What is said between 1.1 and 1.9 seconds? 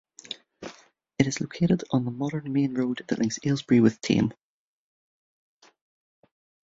It is located